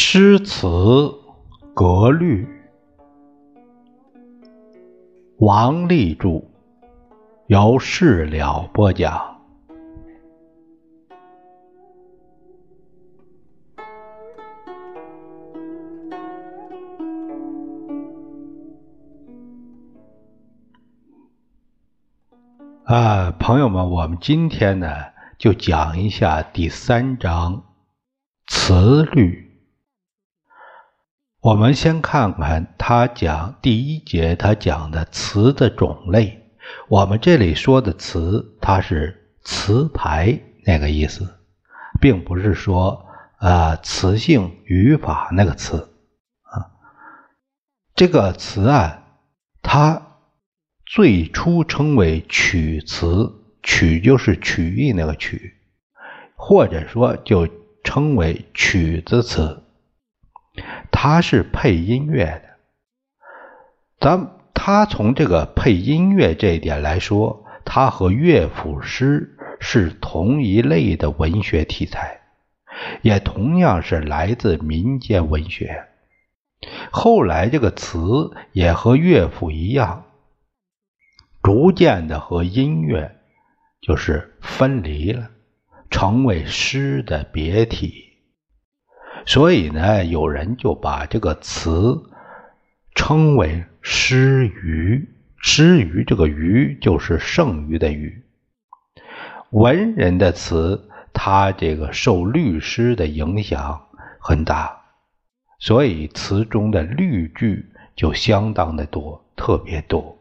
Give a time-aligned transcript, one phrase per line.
[0.00, 1.12] 诗词
[1.74, 2.46] 格律，
[5.38, 6.44] 王立著，
[7.48, 9.40] 由事了播讲。
[22.84, 24.88] 啊，朋友们，我们今天呢，
[25.38, 27.64] 就讲一下第三章
[28.46, 29.47] 词律。
[31.40, 36.50] 我们先看看他讲第一节，他讲的词的种类。
[36.88, 41.38] 我们这里说的词，它是词牌那个意思，
[42.00, 43.06] 并不是说
[43.38, 45.76] 呃词性语法那个词
[46.42, 46.74] 啊。
[47.94, 49.04] 这个词啊，
[49.62, 50.16] 它
[50.84, 55.54] 最初称为曲词，曲就是曲艺那个曲，
[56.34, 57.48] 或者说就
[57.84, 59.62] 称为曲子词。
[61.00, 62.42] 他是配音乐的，
[64.00, 72.18] 咱他从这个配音乐这一点来说，他和乐府诗是同一类的文学题材，
[73.02, 75.84] 也同样是来自民间文学。
[76.90, 80.04] 后来这个词也和乐府一样，
[81.44, 83.20] 逐渐的和音乐
[83.80, 85.30] 就是分离了，
[85.90, 88.07] 成为诗的别体。
[89.26, 92.02] 所以呢，有人就把这个词
[92.94, 95.08] 称为“诗余”。
[95.40, 98.24] 诗余，这个余就是剩余的余。
[99.50, 103.86] 文人的词，他这个受律诗的影响
[104.18, 104.76] 很大，
[105.60, 110.18] 所以词中的律句就相当的多，特别多。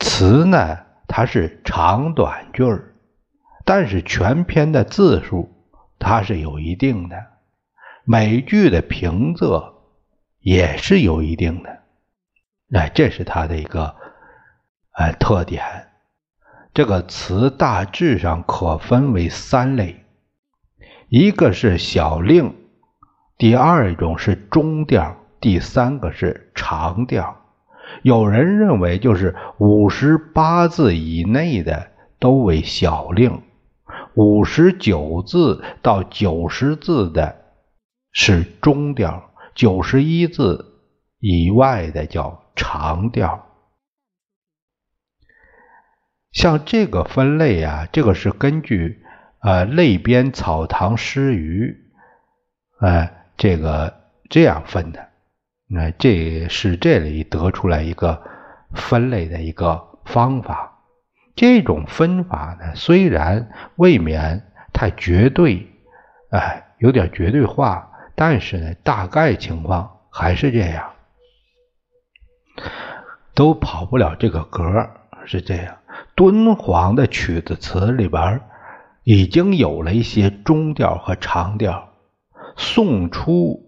[0.00, 2.94] 词呢，它是长短句儿，
[3.64, 5.48] 但是全篇的字数
[6.00, 7.16] 它是有一定的。
[8.04, 9.74] 每句的平仄
[10.40, 11.78] 也是有一定的，
[12.72, 13.94] 哎，这是它的一个
[14.94, 15.62] 呃特点。
[16.74, 20.04] 这个词大致上可分为三类，
[21.08, 22.56] 一个是小令，
[23.38, 27.36] 第二种是中调，第三个是长调。
[28.02, 33.42] 有人认为，就是五十八字以内的都为小令，
[34.14, 37.41] 五十九字到九十字的。
[38.12, 40.80] 是中调，九十一字
[41.18, 43.46] 以外的叫长调。
[46.30, 49.02] 像这个分类啊，这个是根据
[49.40, 51.90] 呃类编草堂诗语，
[52.80, 53.94] 哎，这个
[54.30, 55.08] 这样分的。
[55.68, 58.22] 那这是这里得出来一个
[58.74, 60.84] 分类的一个方法。
[61.34, 65.66] 这种分法呢，虽然未免太绝对，
[66.30, 67.88] 哎，有点绝对化。
[68.24, 70.92] 但是呢，大概情况还是这样，
[73.34, 74.62] 都跑不了这个格
[75.26, 75.76] 是这样。
[76.14, 78.40] 敦煌的曲子词里边
[79.02, 81.88] 已经有了一些中调和长调。
[82.56, 83.60] 宋初，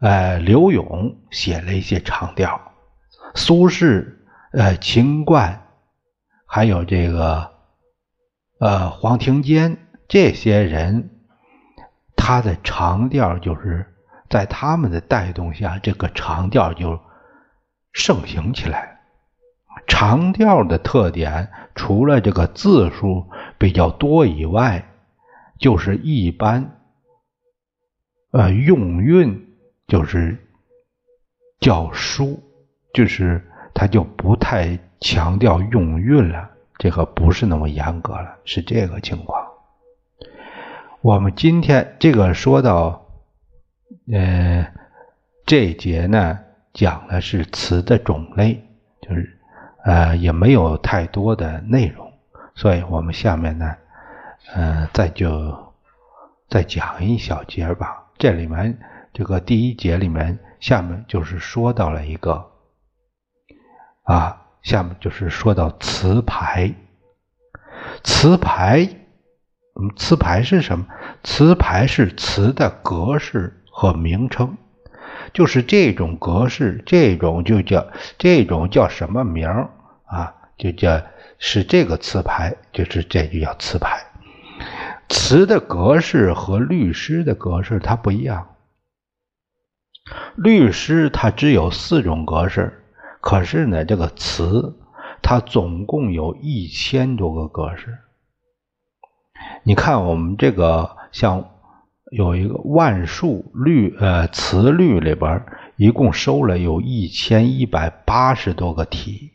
[0.00, 2.70] 呃，刘永写了一些长调，
[3.34, 4.06] 苏轼、
[4.52, 5.66] 呃，秦观，
[6.46, 7.50] 还有这个，
[8.60, 9.76] 呃，黄庭坚
[10.06, 11.16] 这些人。
[12.28, 13.86] 他的长调就是
[14.28, 17.00] 在他们的带动下，这个长调就
[17.90, 19.00] 盛行起来。
[19.86, 24.90] 长调的特点，除了这个字数比较多以外，
[25.58, 26.76] 就是一般，
[28.32, 29.48] 呃，用韵
[29.86, 30.36] 就是
[31.60, 32.42] 较疏，
[32.92, 39.47] 就是他就不太强调用韵了，这个不是那么严格了，是这个情况。
[41.00, 43.06] 我们今天这个说到，
[44.12, 44.66] 呃，
[45.46, 46.40] 这一节呢
[46.72, 48.60] 讲的是词的种类，
[49.00, 49.38] 就是
[49.84, 52.12] 呃也没有太多的内容，
[52.56, 53.76] 所以我们下面呢，
[54.52, 55.72] 呃再就
[56.48, 58.04] 再讲一小节吧。
[58.18, 58.76] 这里面
[59.12, 62.44] 这个第一节里面，下面就是说到了一个
[64.02, 66.74] 啊，下面就是说到词牌，
[68.02, 68.88] 词牌。
[69.80, 70.86] 嗯，词牌是什么？
[71.22, 74.56] 词牌是词的格式和名称，
[75.32, 77.86] 就是这种格式，这种就叫
[78.18, 79.48] 这种叫什么名
[80.06, 80.34] 啊？
[80.56, 81.00] 就叫
[81.38, 84.04] 是这个词牌，就是这就叫词牌。
[85.08, 88.56] 词的格式和律诗的格式它不一样，
[90.34, 92.82] 律诗它只有四种格式，
[93.20, 94.76] 可是呢，这个词
[95.22, 97.96] 它总共有一千多个格式。
[99.62, 101.48] 你看，我们这个像，
[102.10, 105.42] 有一个万数律呃词律里边，
[105.76, 109.32] 一共收了有一千一百八十多个题。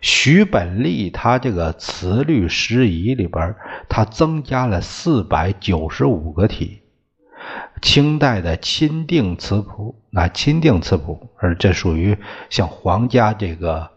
[0.00, 3.54] 徐本利他这个词律诗仪里边，
[3.88, 6.80] 他增加了四百九十五个题。
[7.82, 12.16] 清代的钦定词谱，那钦定词谱，而这属于
[12.48, 13.90] 像皇家这个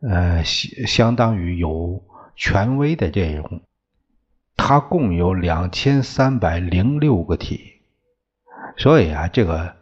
[0.00, 2.00] 呃相当于有
[2.36, 3.60] 权威的这种，
[4.58, 7.80] 它共有两千三百零六个体，
[8.76, 9.76] 所以啊，这个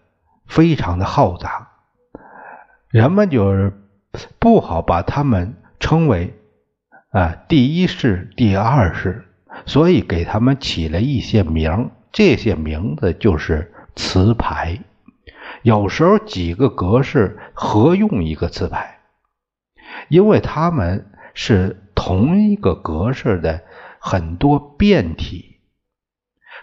[0.47, 1.67] 非常的浩杂，
[2.91, 3.83] 人们就是。
[4.39, 6.33] 不好把他们称为
[7.11, 9.27] 啊第一式、第二式，
[9.67, 14.79] 所以给他们起了一些名，这些名字就是词牌。
[15.61, 19.01] 有时候几个格式合用一个词牌，
[20.09, 23.65] 因为它们是同一个格式的
[24.07, 25.59] 很多变体，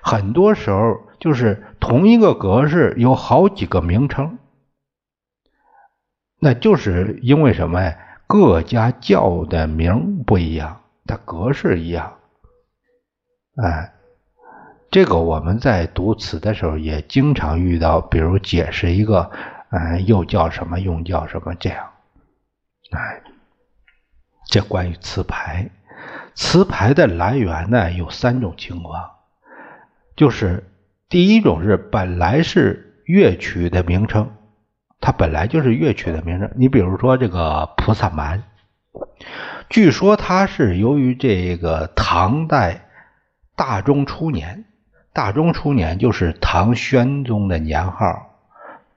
[0.01, 4.39] 很多时候就是同一个格式有好几个名称。
[6.39, 7.97] 那就是因为什么呀？
[8.27, 12.17] 各家叫的名不一样，它格式一样。
[13.61, 13.93] 哎，
[14.89, 19.29] 这个我们在读词的时候也经常遇到，比如解释一个，
[19.69, 21.91] 嗯，又叫什么，又叫什么这样。
[22.91, 23.21] 哎，
[24.49, 25.69] 这关于词牌，
[26.35, 29.11] 词牌的来源呢有三种情况，
[30.15, 30.69] 就是
[31.09, 34.31] 第一种是本来是乐曲的名称。
[35.05, 36.49] 它本来就是乐曲的名称。
[36.55, 38.39] 你比如说这个《菩萨蛮》，
[39.69, 42.85] 据说它是由于这个唐代
[43.57, 44.63] 大中初年，
[45.11, 48.29] 大中初年就是唐宣宗的年号，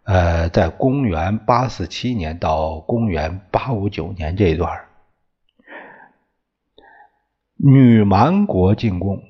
[0.04, 4.78] 呃，在公元八四七年到公元八五九年这一段，
[7.56, 9.22] 女蛮国进贡，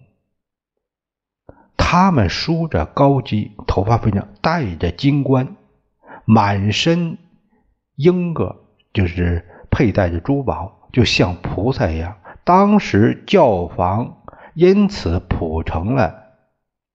[1.77, 5.57] 他们梳着高髻，头发非常，戴着金冠。
[6.25, 7.19] 满身
[7.95, 8.57] 缨格，
[8.93, 12.17] 就是佩戴着珠宝，就像菩萨一样。
[12.43, 14.23] 当时教坊
[14.55, 16.25] 因此谱成了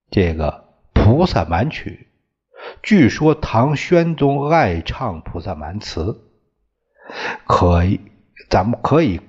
[0.09, 0.65] 这个
[1.01, 2.09] 《菩萨蛮曲》。
[2.83, 6.03] 据说唐宣宗爱唱《菩萨蛮词》，
[7.47, 8.01] 可以
[8.49, 9.21] 咱们可以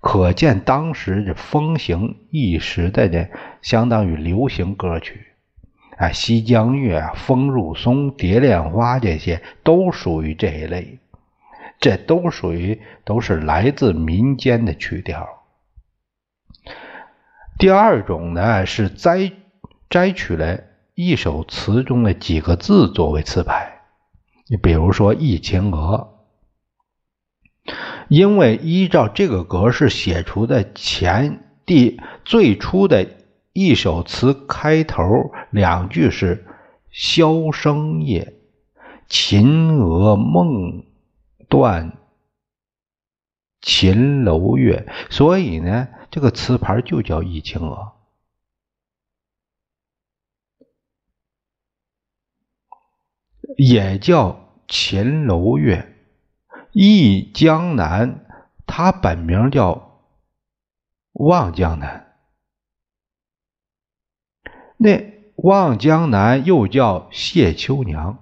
[0.00, 3.28] 可见当时这风行一时的这
[3.62, 5.26] 相当于流行歌曲。
[5.98, 10.98] 啊，《西江月》《风入松》《蝶恋花》这些都属于这一类，
[11.78, 15.28] 这都属于都是来自民间的曲调。
[17.58, 19.30] 第二种呢是摘
[19.90, 20.60] 摘取了
[20.94, 23.80] 一首词中的几个字作为词牌，
[24.48, 26.19] 你比如说《忆秦娥》，
[28.10, 33.08] 因为依照这个格式写出的前第最初的。
[33.52, 35.02] 一首词开头
[35.50, 36.46] 两句是
[36.94, 38.34] “箫声夜，
[39.08, 40.84] 秦娥梦
[41.48, 41.98] 断
[43.60, 47.92] 秦楼月”，所以呢，这个词牌就叫《忆秦娥》，
[53.56, 54.30] 也叫
[54.68, 55.92] 《秦楼月》。
[56.72, 58.24] 忆江南，
[58.66, 60.00] 他本名叫
[61.12, 62.06] 望江南。
[64.76, 68.18] 那望江南又叫谢秋娘，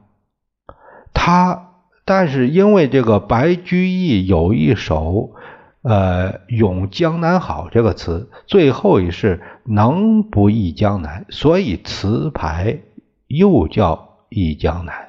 [1.13, 1.75] 他
[2.05, 5.35] 但是因为这个白居易有一首
[5.83, 12.81] 呃“咏江南好”这个词，最后一是能不忆江南，所以词牌
[13.27, 15.08] 又叫忆江南。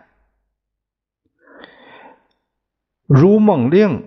[3.10, 4.04] 如梦令，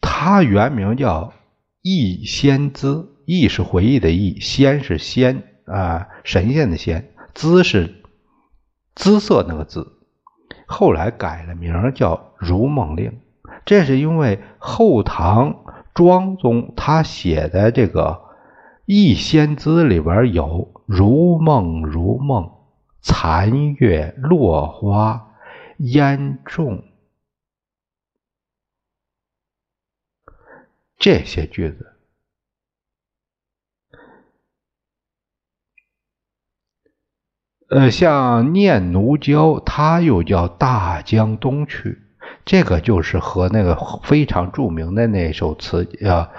[0.00, 1.32] 它原名叫
[1.80, 5.44] 忆仙姿，忆是回忆的忆，仙是仙。
[5.64, 8.02] 啊，神仙的仙，姿是
[8.96, 9.92] 姿色那个姿，
[10.66, 13.20] 后来改了名叫如梦令。
[13.64, 18.22] 这是因为后唐庄宗他写的这个
[18.86, 22.50] 《忆仙姿》里边有“如梦如梦，
[23.00, 25.28] 残月落花
[25.78, 26.82] 烟重”
[31.02, 31.98] 这些句子。
[37.68, 41.88] 呃，像《念奴娇》，它又叫《大江东去》，
[42.44, 46.30] 这个就是和那个非常著名的那首词叫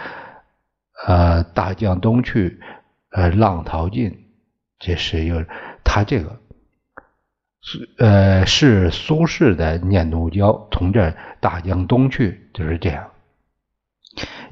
[1.06, 2.62] “呃大江东去，
[3.10, 4.30] 呃浪淘尽”，
[4.80, 5.44] 这是又
[5.84, 6.40] 他这个
[7.62, 13.10] 是呃是苏轼的《念奴娇》，从这“大江东去”就是这样，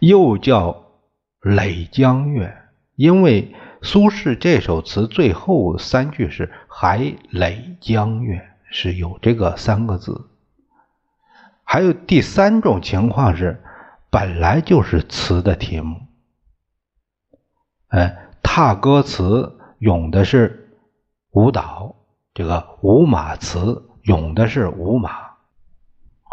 [0.01, 0.83] 又叫
[1.47, 2.47] 《诔江月》，
[2.95, 3.53] 因为
[3.83, 10.27] 苏轼这首词最后三句是“还垒江月”，是有这个三个字。
[11.63, 13.61] 还有第三种情况是，
[14.09, 16.01] 本来就是词的题目，
[17.89, 20.79] 哎，踏歌词咏的是
[21.29, 21.95] 舞蹈，
[22.33, 25.11] 这个舞马词咏的是舞马，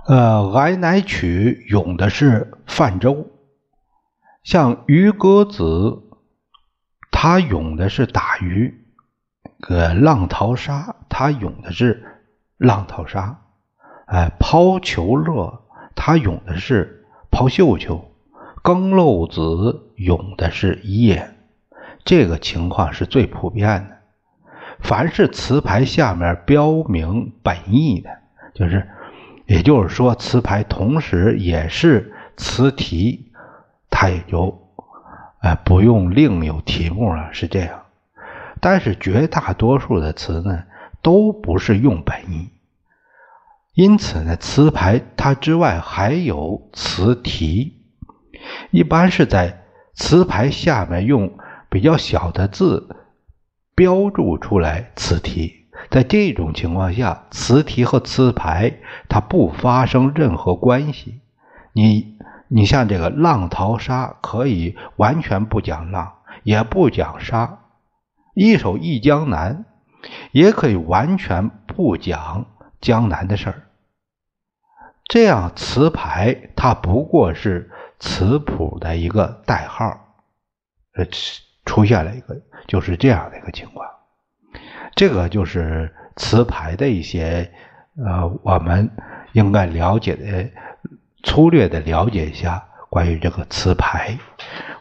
[0.07, 3.27] 呃，《哀乃曲》咏的是泛舟，
[4.49, 5.63] 像《渔歌子》。
[7.11, 8.87] 他咏的是打鱼，
[9.61, 12.03] 个浪淘沙，他咏的是
[12.57, 13.41] 浪淘沙，
[14.07, 18.11] 哎，抛球乐，他咏的是抛绣球，
[18.63, 21.29] 更漏子咏的是夜，
[22.07, 23.99] 这个情况是最普遍的。
[24.81, 28.09] 凡是词牌下面标明本意的，
[28.55, 28.89] 就是，
[29.45, 33.28] 也就是说，词牌同时也是词题，
[33.91, 34.65] 它也就。
[35.41, 37.83] 哎，不用另有题目了，是这样。
[38.61, 40.65] 但是绝大多数的词呢，
[41.01, 42.51] 都不是用本意，
[43.73, 47.77] 因此呢，词牌它之外还有词题，
[48.73, 49.63] 一般是在
[49.95, 51.39] 词牌下面用
[51.71, 52.97] 比较小的字
[53.77, 55.67] 标注出来词题。
[55.89, 58.75] 在这种情况下，词题和词牌
[59.09, 61.21] 它不发生任何关系，
[61.73, 62.19] 你。
[62.51, 66.15] 你像这个浪淘沙，可以完全不讲浪，
[66.45, 67.59] 也不讲沙；
[68.35, 69.67] 一首忆江南，
[70.33, 72.47] 也可以完全不讲
[72.81, 73.63] 江南的事儿。
[75.05, 79.85] 这样词牌它不过是词谱的一个代号，
[80.95, 81.05] 呃，
[81.67, 83.87] 出现了一个就是这样的一个情况。
[84.95, 87.53] 这个就是词牌的一些
[88.03, 88.91] 呃，我们
[89.33, 90.51] 应该了解的。
[91.29, 94.17] 粗略的了解一下关于这个词牌，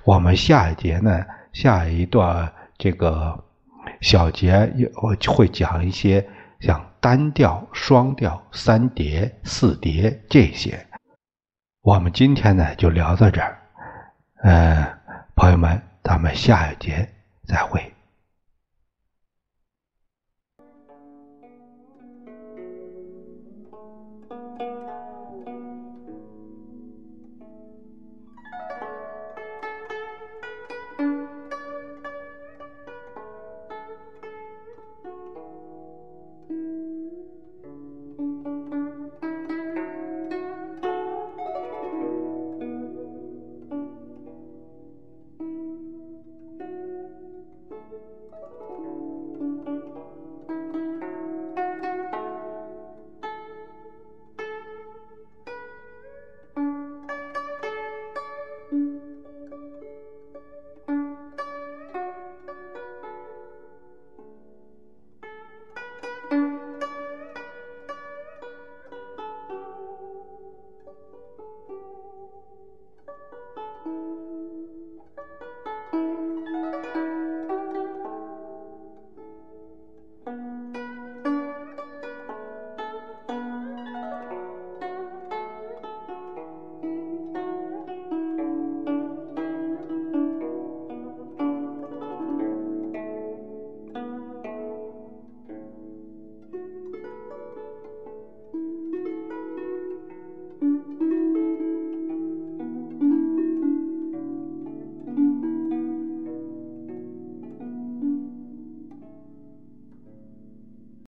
[0.05, 3.43] 我们下一节呢，下一段这个
[3.99, 6.25] 小节我会讲一些
[6.61, 10.87] 像单调、双调、三叠、四叠这些。
[11.81, 13.59] 我们今天呢就聊到这儿，
[14.43, 14.87] 嗯，
[15.35, 17.09] 朋友们，咱们下一节
[17.45, 17.96] 再会。